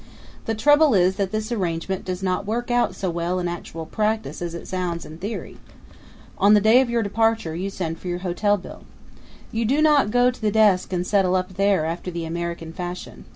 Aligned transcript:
The 0.45 0.55
trouble 0.55 0.95
is 0.95 1.17
that 1.17 1.31
this 1.31 1.51
arrangement 1.51 2.05
does 2.05 2.23
not 2.23 2.47
work 2.47 2.71
out 2.71 2.95
so 2.95 3.11
well 3.11 3.37
in 3.37 3.47
actual 3.47 3.85
practice 3.85 4.41
as 4.41 4.55
it 4.55 4.67
sounds 4.67 5.05
in 5.05 5.19
theory. 5.19 5.57
On 6.39 6.55
the 6.55 6.59
day 6.59 6.81
of 6.81 6.89
your 6.89 7.03
departure 7.03 7.53
you 7.53 7.69
send 7.69 7.99
for 7.99 8.07
your 8.07 8.17
hotel 8.25 8.57
bill. 8.57 8.81
You 9.51 9.63
do 9.63 9.79
not 9.79 10.09
go 10.09 10.31
to 10.31 10.41
the 10.41 10.49
desk 10.49 10.91
and 10.91 11.05
settle 11.05 11.35
up 11.35 11.53
there 11.53 11.85
after 11.85 12.09
the 12.09 12.25
American 12.25 12.73
fashion. 12.73 13.25